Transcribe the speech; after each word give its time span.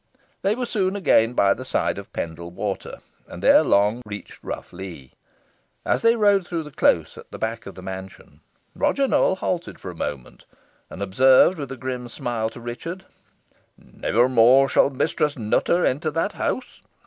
They 0.41 0.55
were 0.55 0.65
soon 0.65 0.95
again 0.95 1.33
by 1.33 1.53
the 1.53 1.63
side 1.63 1.99
of 1.99 2.11
Pendle 2.11 2.49
Water, 2.49 3.01
and 3.27 3.45
erelong 3.45 4.01
reached 4.03 4.39
Rough 4.43 4.73
Lee. 4.73 5.11
As 5.85 6.01
they 6.01 6.15
rode 6.15 6.47
through 6.47 6.63
the 6.63 6.71
close 6.71 7.19
at 7.19 7.29
the 7.29 7.37
back 7.37 7.67
of 7.67 7.75
the 7.75 7.83
mansion, 7.83 8.41
Roger 8.75 9.07
Nowell 9.07 9.35
halted 9.35 9.79
for 9.79 9.91
a 9.91 9.95
moment, 9.95 10.45
and 10.89 11.03
observed 11.03 11.59
with 11.59 11.71
a 11.71 11.77
grim 11.77 12.07
smile 12.07 12.49
to 12.49 12.59
Richard 12.59 13.05
"Never 13.77 14.27
more 14.27 14.67
shall 14.67 14.89
Mistress 14.89 15.37
Nutter 15.37 15.85
enter 15.85 16.09
that 16.09 16.31
house. 16.31 16.81